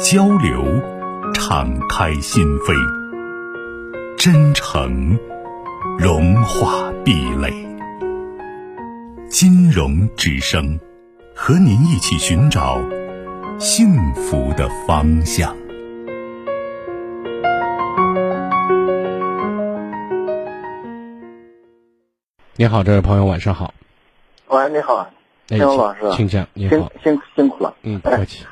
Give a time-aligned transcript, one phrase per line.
[0.00, 0.64] 交流，
[1.32, 2.74] 敞开心扉；
[4.16, 5.18] 真诚，
[5.98, 7.52] 融化壁垒。
[9.28, 10.78] 金融之声，
[11.34, 12.80] 和您一起寻找
[13.58, 15.54] 幸福的方向。
[22.56, 23.72] 你好，这位朋友，晚上好。
[24.48, 25.08] 喂，你好，
[25.46, 26.46] 金融老师，请讲。
[26.52, 27.74] 你好，辛苦辛苦了。
[27.82, 28.44] 嗯，不客气。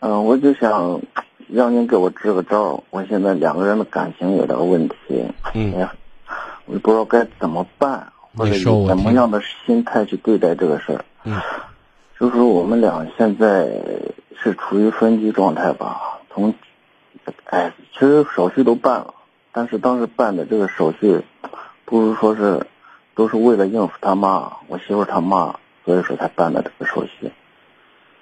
[0.00, 1.00] 嗯，我就想
[1.48, 2.84] 让您给我支个招。
[2.90, 4.96] 我现在两个人的感情有点问题，
[5.54, 5.88] 嗯，
[6.66, 11.04] 我不知道该怎么办，或者以怎么样的心态去对待这个事儿。
[11.24, 11.40] 嗯，
[12.20, 13.68] 就是我们俩现在
[14.40, 16.20] 是处于分居状态吧？
[16.32, 16.54] 从，
[17.46, 19.14] 哎，其实手续都办了，
[19.50, 21.22] 但是当时办的这个手续，
[21.84, 22.64] 不如说是
[23.16, 27.32] 都是为了应付他妈，我媳妇他妈，所以说才办的这个手续。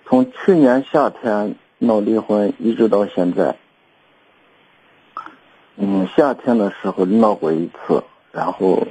[0.07, 1.55] 从去年夏天。
[1.79, 3.55] 闹离婚一直到现在，
[5.77, 8.87] 嗯，夏天的时候闹过一次，然后，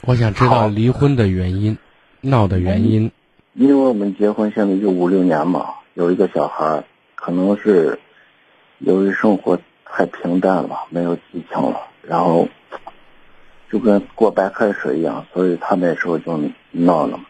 [0.00, 1.76] 我想知道离婚的原因，
[2.22, 3.10] 闹的原因。
[3.52, 6.82] 因为我们结婚现在就五六年嘛，有一个小孩，
[7.14, 7.98] 可能是
[8.78, 12.48] 由于生活太平淡了，没有激情了，然后
[13.70, 17.20] 就跟过白开水一样，所以他那时候就闹了。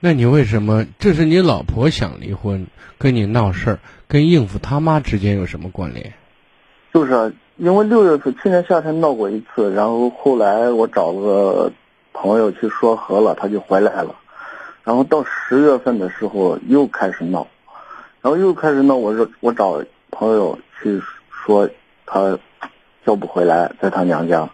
[0.00, 0.86] 那你为什么？
[1.00, 2.68] 这是你老婆想离婚，
[2.98, 6.14] 跟你闹事儿，跟应付他妈之间有什么关联？
[6.94, 11.72] 就是因为六月份去年夏天闹过一次，然后后来我找个
[12.12, 14.14] 朋友去说和了，他就回来了。
[14.84, 17.48] 然后到十月份的时候又开始闹，
[18.22, 21.68] 然后又开始闹，我说我找朋友去说
[22.06, 22.38] 他
[23.04, 24.48] 叫不回来，在他娘家。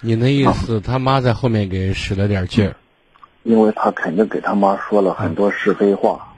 [0.00, 2.76] 你那意思，他妈在后面给使了点劲儿。
[3.46, 6.34] 因为他肯定给他妈说了很多是非话。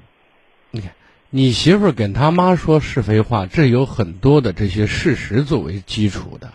[0.71, 0.91] 你看，
[1.31, 6.53] 你媳妇儿跟他妈说是非话，这有很多的这些事实作为基础的。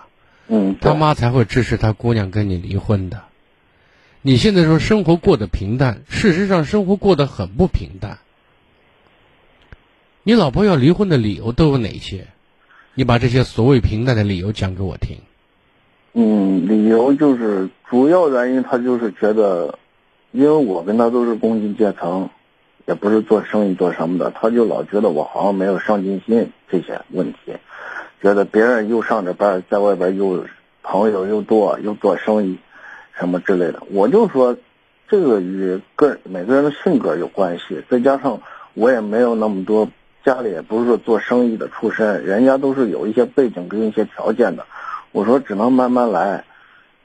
[0.47, 0.75] 嗯。
[0.79, 3.23] 他妈才会支持他姑娘跟你离婚的。
[4.21, 8.19] 你现在说生活过得平淡，事实上生活过得很不平淡。
[10.21, 12.27] 你老婆要离婚的理由都有哪些？
[12.93, 15.17] 你把这些所谓平淡的理由讲给我听。
[16.13, 19.79] 嗯，理由就是主要原因，他就是觉得。
[20.33, 22.27] 因为我跟他都是工薪阶层，
[22.87, 27.55] 也不是做生意做什么的，他就老觉得我好像没有上进心这些问题，
[28.19, 30.43] 觉得别人又上着班，在外边又
[30.81, 32.57] 朋友又多，又做生意，
[33.13, 33.83] 什么之类的。
[33.91, 34.57] 我就说，
[35.07, 38.41] 这个与个每个人的性格有关系，再加上
[38.73, 39.87] 我也没有那么多，
[40.25, 44.65] 家里也不是说做生意的出身，人家都是有一些背景跟一些条件的。
[45.11, 46.43] 我说只能慢慢来，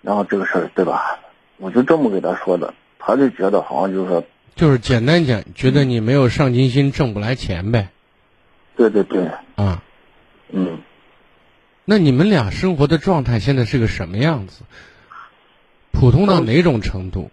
[0.00, 1.18] 然后这个事儿对吧？
[1.58, 2.72] 我就这么给他说的。
[2.98, 7.90] 他就觉得好像就是说，就是简单讲，觉得你没有上进心，挣不来钱呗。
[8.76, 9.28] 对对对。
[9.54, 9.82] 啊，
[10.50, 10.78] 嗯。
[11.84, 14.62] 那你们俩生活的状态现在是个什么样子？
[15.90, 17.30] 普通到哪种程度？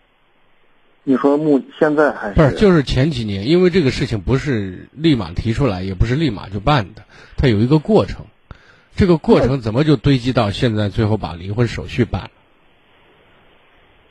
[1.04, 2.34] 你说目现在还是？
[2.36, 7.04] 不是，就是前几年，因为这个事情不是立马提出来，也不是立马就办的，
[7.38, 8.26] 它有一个过程。
[8.96, 12.30] 这个过程怎么就堆积到现在，最后把离婚手续办了？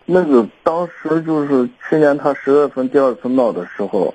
[0.06, 4.15] 那个当时就是去年他十月份第二次闹的时候，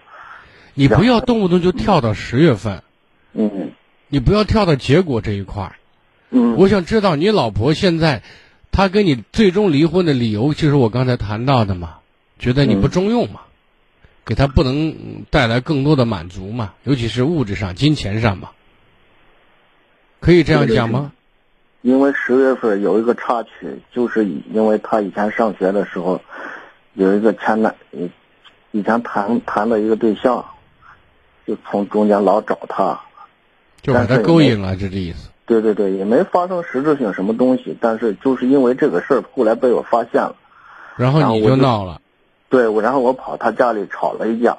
[0.73, 2.83] 你不要动不动就跳到十月份，
[3.33, 3.71] 嗯，
[4.07, 5.75] 你不要跳到结果这一块儿，
[6.29, 8.21] 嗯，我想知道你老婆现在，
[8.71, 11.97] 她跟你最终离婚的理由就是我刚才谈到的嘛，
[12.37, 13.41] 觉得你不中用嘛，
[14.25, 18.51] 给她不能带来更多的满足嘛，尤其是物质上、金钱上嘛，
[20.19, 21.11] 可以这样讲吗？
[21.81, 26.19] 因为十月份有一个插曲，就是因为他以前上学的时候，
[26.93, 27.73] 有一个前男，
[28.71, 30.43] 以前谈谈的一个对象，
[31.47, 32.99] 就从中间老找他，
[33.81, 35.29] 就把他勾引了，这这意思。
[35.45, 40.35] 对对对，也没发生实质性什么东西，但是就是因为这个事儿，后来被我发现了，
[40.95, 42.01] 然后你就闹了。
[42.49, 44.57] 对，我然后我跑他家里吵了一架。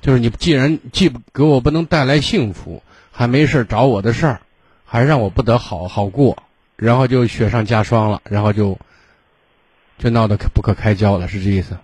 [0.00, 4.40] 就是你既然既给我不能带来幸福，还没事找我的事儿。
[4.92, 6.42] 还让我不得好好过，
[6.74, 8.76] 然后就雪上加霜了，然后就
[9.98, 11.76] 就闹得可不可开交了，是这意思？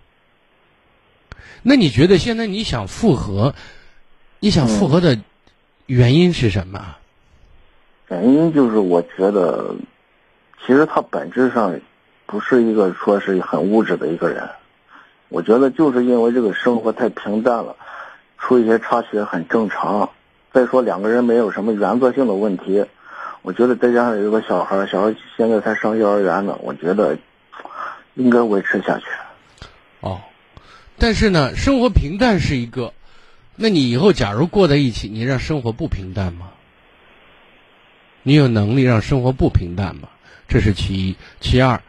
[1.63, 3.55] 那你觉得现在你想复合，
[4.41, 5.21] 你想复合的
[5.87, 6.97] 原因是什么？
[8.09, 9.77] 原因就是我觉得，
[10.67, 11.79] 其实他本质上
[12.27, 14.51] 不是一个说是很物质的一个人。
[15.29, 17.77] 我觉得就是因为这个生活太平淡了，
[18.37, 20.11] 出一些插曲很正常。
[20.57, 22.83] 再说两个人没有什么原则性的问题，
[23.43, 27.19] 我觉得再加上有个小孩，小孩现在才上幼儿园呢，我觉得
[28.15, 29.05] 应该维持下去。
[30.01, 30.23] 哦，
[30.97, 32.95] 但是呢，生活平淡是一个，
[33.55, 36.49] 那你以后假如过在一起，你让生活不平淡吗？
[38.23, 40.09] 你有能力让生活不平淡吗？
[40.49, 41.83] 这是其一，其二，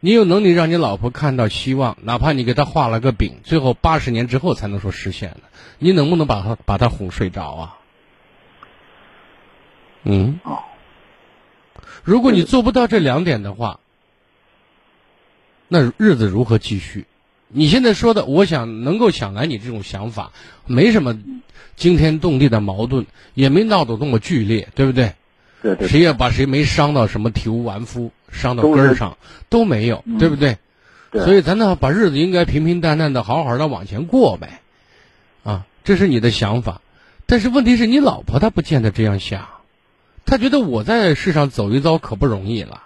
[0.00, 5.42] 你有能力让你老婆看到希望，哪怕你给她画了个饼，最后八十年之后才能说实现的，
[5.78, 7.77] 你能不能把她把她哄睡着啊？
[10.04, 10.58] 嗯，哦，
[12.04, 13.80] 如果你做不到这两点的话，
[15.68, 17.06] 那日子如何继续？
[17.48, 20.32] 你现在说的，我想能够想来你这种想法，
[20.66, 21.18] 没什么
[21.76, 25.14] 惊天动地的矛盾，也没闹得那么剧烈，对不对？
[25.62, 29.18] 对对，谁也把谁没伤到什么体无完肤，伤到根儿上
[29.48, 30.58] 都没有，对不对？
[31.10, 34.60] 对所以咱呢，把日子应该平平淡淡的、好好的往前过呗，
[35.42, 36.82] 啊，这是你的想法。
[37.24, 39.48] 但是问题是你老婆她不见得这样想，
[40.24, 42.82] 她觉得我在世上走一遭可不容易了。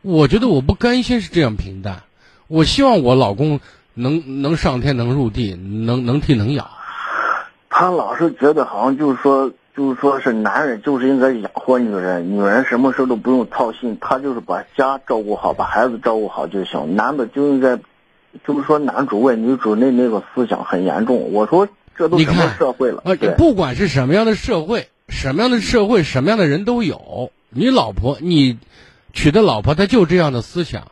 [0.00, 2.02] 我觉得我不甘心是这样平淡，
[2.48, 3.60] 我希望我老公
[3.94, 6.70] 能能上天能入地，能能踢能咬。
[7.70, 16.96] 他老是觉得好像就是说，就是说是男人就是应该养活女人，女人什么事都不用操心，他就是把家照顾好，把孩子照顾好就行。
[16.96, 17.76] 男的就应该，
[18.46, 21.32] 就是说男主外女主内那个思想很严重。
[21.32, 23.02] 我说这都你什么看社会了？
[23.04, 27.30] 呃对，不管是什么样的社会，什么样的社会，什么样的人都有。
[27.50, 28.58] 你老婆，你
[29.12, 30.90] 娶的老婆，她就这样的思想。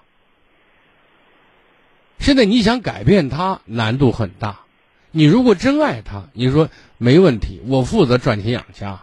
[2.18, 4.60] 现在你想改变她，难度很大。
[5.10, 6.68] 你如果真爱她，你说
[6.98, 9.00] 没问题，我负责赚钱养家，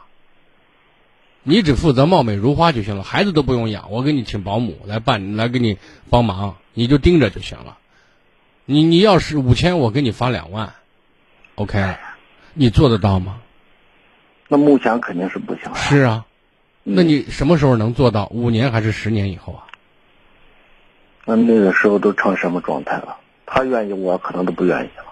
[1.42, 5.80] 你只负责貌美如花就行了，孩子都不用养，我给你请保姆来办，来给你
[6.12, 7.80] 帮忙，你就盯着就行了。
[8.66, 10.75] 你你要是五千，我给你发两万
[11.56, 12.00] ，OK 了，
[12.54, 13.42] 你做得到吗？
[14.47, 15.63] 那目前肯定是不行。
[15.75, 16.25] 是啊，
[16.83, 18.27] 嗯那你什么时候能做到？
[18.33, 19.67] 五年还是十年以后啊？
[21.25, 23.17] 那那个时候都成什么状态了？
[23.45, 25.03] 他愿意，我可能都不愿意了。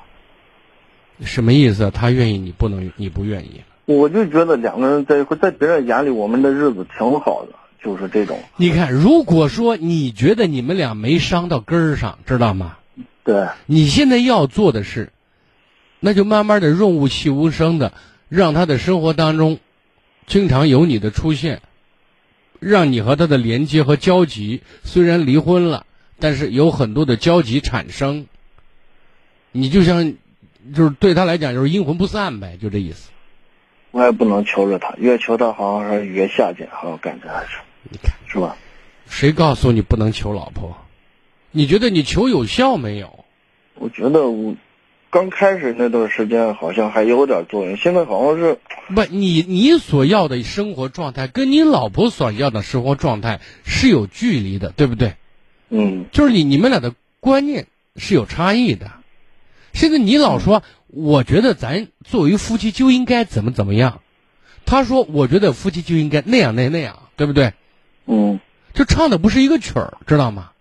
[1.25, 1.91] 什么意思？
[1.91, 3.61] 他愿意，你不能，你不愿意。
[3.85, 7.53] 我就觉得两个人在一块，在别人眼里我们的日子挺好的，
[7.83, 8.39] 就是这种。
[8.55, 12.77] 你看，如果说你觉得你们俩没伤到根儿上，知道吗？
[13.23, 15.11] 对，你现在要做的是，
[15.99, 17.93] 那就慢慢的润物细无声的，
[18.35, 19.59] 让他的生活当中，
[20.27, 21.61] 经常有你的出现，
[22.59, 25.85] 让你和他的连接和交集，虽然离婚了，
[26.19, 28.27] 但是有很多的交集产生。
[29.53, 30.15] 你就像，
[30.75, 33.09] 就是对他来讲就是阴魂不散呗，就这意思。
[33.91, 37.59] 我也不能求着他，越求他好像是越下贱，好像感觉还是，
[37.89, 38.57] 你看，是吧？
[39.07, 40.75] 谁告诉你不能求老婆？
[41.51, 43.23] 你觉得你求有效没有？
[43.75, 44.53] 我觉得我
[45.15, 48.59] 刚开始那段时间好像还有点作用，现在好像是
[48.94, 55.15] 不，你你所要的生活状态跟你老婆所要的生活状态是有距离的，对不对？
[55.69, 58.91] 嗯就是你你们俩的观念是有差异的。
[59.71, 64.01] 现在你老说，我觉得咱作为夫妻就应该怎么怎么样，
[64.66, 67.54] 他说我觉得夫妻就应该那样那那样，对不对？
[68.06, 68.42] 嗯
[68.73, 70.51] 就唱的不是一个曲儿，知道吗？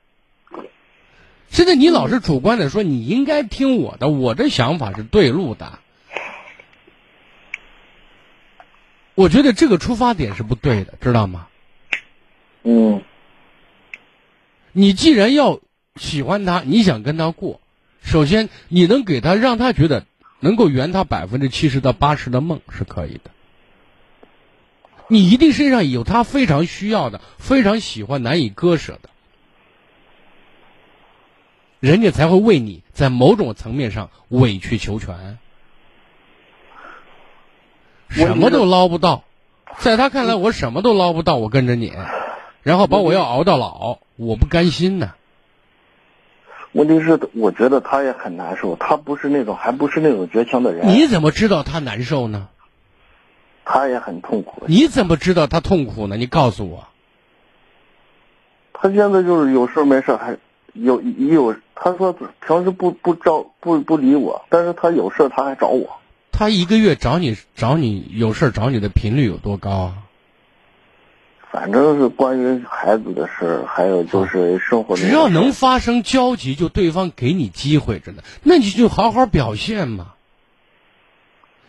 [1.50, 5.78] 现在你老是主观的说你应该听我的，我的想法是对路的。
[9.14, 11.46] 我觉得这个出发点是不对的，知道吗？
[12.64, 13.02] 嗯
[14.72, 15.60] 你既然要
[15.94, 17.60] 喜欢他，你想跟他过，
[18.02, 20.04] 首先你能给他让他觉得
[20.40, 23.30] 能够圆他百分之七十到八十的梦是可以的。
[25.06, 29.10] 你一定身上有他非常需要的、非常喜欢、难以割舍的，
[31.84, 35.36] 人家才会为你在某种层面上委曲求全。
[38.08, 39.24] 什么都捞不到，
[39.80, 41.92] 在他看来我什么都捞不到，我跟着你，
[42.62, 45.12] 然后把我要熬到老，我不甘心呢。
[46.72, 52.48] 问题是，我觉得他也很难受，他不是那种，还不是那种绝情的人，你怎么知道他难受呢？
[53.66, 54.62] 他也很痛苦。
[54.68, 56.16] 你怎么知道他痛苦呢？
[56.16, 56.88] 你告诉我。
[58.72, 60.38] 他现在就是有事没事还
[60.74, 65.98] 有也有，他说平时不不招不不理我，但是他有事他还找我。
[66.30, 69.94] 他一个月找你找你有事找你的频率有多高啊？
[71.50, 74.96] 反正是关于孩子的事儿，还有就是生活。
[74.96, 80.14] 只要能发生交集，就对方给你机会着呢，那你就好好表现嘛。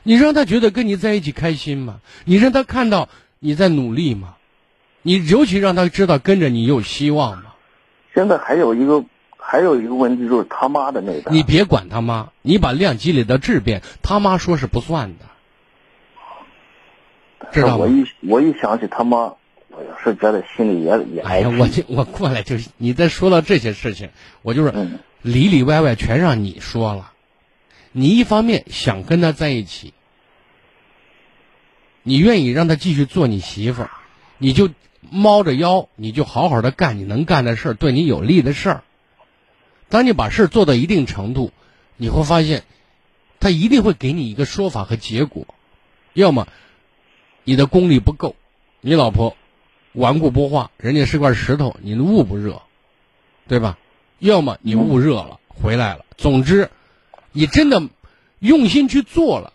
[0.02, 2.00] 你让他觉得跟你在一起开心嘛？
[2.26, 4.36] 你让他看到你在努力嘛？
[5.04, 7.54] 你尤其让他知道跟着你有希望吗？
[8.16, 9.04] 现在还有一个
[9.38, 15.26] 还有一个问题就是他妈的那个，你别管他妈，你把量积累到质变，他妈说是不算的，
[17.52, 17.88] 知道吗我？
[17.88, 19.18] 一我一想起他妈，
[19.70, 24.10] 我是觉得心里也也哎呀，我就我过来就是你再说到这些事情，
[24.42, 27.12] 我就是嗯里里外外全让你说了。
[27.92, 29.94] 你一方面想跟他在一起，
[32.04, 33.92] 你愿意让他继续做你媳妇儿，
[34.38, 34.70] 你就
[35.12, 38.84] 猫着腰，你就好好的干你能干的事儿，对你有利的事儿。
[39.90, 41.52] 当你把事儿做到一定程度，
[41.98, 42.64] 你会发现，
[43.40, 45.48] 他一定会给你一个说法和结果，
[46.14, 46.48] 要么
[47.44, 48.36] 你的功力不够，
[48.82, 49.38] 你老婆
[49.94, 52.62] 顽固不化，人家是块石头，你捂不热，
[53.48, 53.78] 对吧？
[54.20, 56.06] 要么你捂热了，回来了。
[56.18, 56.72] 总之，
[57.32, 57.84] 你真的
[58.40, 59.54] 用心去做了，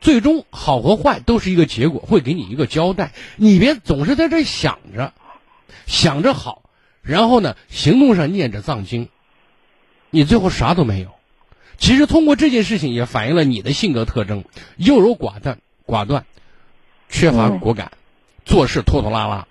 [0.00, 3.12] 最终好和坏都是一个结果，会给你一个交代。
[3.36, 5.12] 你别总是在这想着，
[5.86, 6.62] 想着好，
[7.02, 9.08] 然后呢，行动上念着藏经，
[10.10, 11.10] 你最后啥都没有。
[11.76, 14.44] 其实通过这件事情也反映了你的性格特征：
[14.76, 16.24] 优柔寡断、寡断，
[17.08, 17.92] 缺乏嗯果敢，
[18.44, 19.46] 做事拖拖拉拉。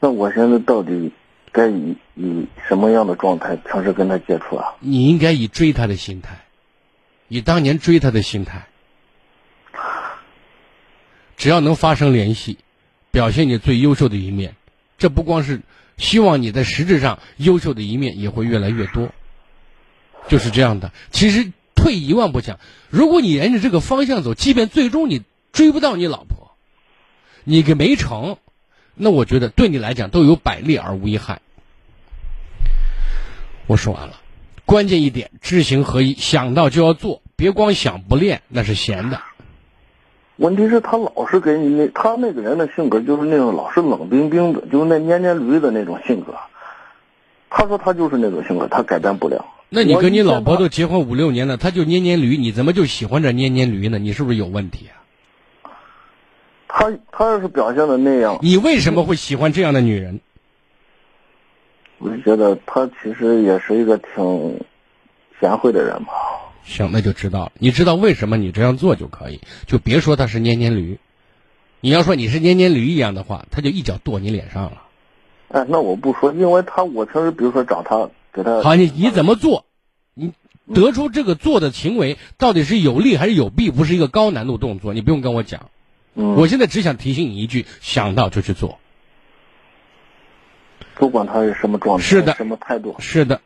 [0.00, 1.12] 那我现在到底
[1.52, 4.74] 该以以什么样的状态尝试跟他接触啊？
[4.80, 6.44] 你应该以追他的心态，
[7.28, 8.66] 以当年追他的心态，
[11.44, 12.56] 只要能发生联系，
[13.10, 14.56] 表现你最优秀的一面，
[14.96, 15.60] 这不光是
[15.98, 19.10] 希望你在实质上优秀的一面也会越来越多，
[20.26, 20.90] 就是这样的。
[21.10, 22.58] 其实退一万步讲，
[22.88, 25.20] 如果你沿着这个方向走，即便最终你
[25.52, 26.52] 追不到你老婆，
[27.44, 28.38] 你给没成，
[28.94, 31.42] 那我觉得对你来讲都有百利而无一害。
[33.66, 34.18] 我说完了，
[34.64, 39.20] 关键一点，知行合一，想到就要做，别光想不练，那是闲的。
[40.36, 46.34] 问题是，他老是给你那他那个人的性格就是那种老是冷冰冰的，就是那蔫蔫驴的那种性格。
[47.50, 49.46] 他说他就是那种性格，他改变不了。
[49.68, 53.98] 那你跟你老婆都结婚五六年了，他就黏黏驴，你怎么就喜欢这蔫蔫驴呢？
[53.98, 54.98] 你是不是有问题啊？
[56.66, 60.20] 他他要是表现的那样，你为什么会喜欢这样的女人？
[61.98, 64.60] 我就觉得他其实也是一个挺
[65.40, 66.12] 贤惠的人吧。
[66.64, 67.52] 行，那就知道了。
[67.58, 70.98] 你知道为什么你这样做就可以，就别说他是黏黏驴。
[71.80, 74.82] 你要说你是黏黏驴一样的话，他就一脚跺你脸上了。
[75.48, 79.66] 哎，那我不说，因为他我平时比如说找他给他好，你你怎么做？
[80.14, 80.32] 你
[80.72, 85.68] 得出这个做的行为到底是有利还是有弊，不是一个高难度动作，你不用跟我讲。
[86.14, 88.78] 嗯，我现在只想提醒你一句：想到就去做。
[90.94, 93.40] 不管他是什么状态，是的什么态度，是的，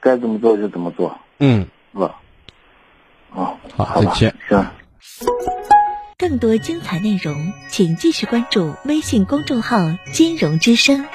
[0.00, 2.10] 该怎么做就怎么做，嗯，是
[3.30, 4.34] 好好吧再见。
[4.48, 4.66] 行。
[6.18, 9.78] 更多精彩内容，请继续关注微信公众号
[10.12, 11.06] “金融之声”。